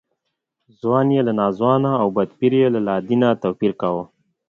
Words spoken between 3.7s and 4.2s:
کاوه.